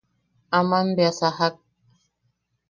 Aman 0.57 0.87
bea 0.95 1.11
sajak;. 1.19 1.55